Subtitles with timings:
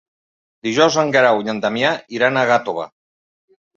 [0.67, 1.91] Dijous en Guerau i en Damià
[2.21, 2.87] iran a Gàtova.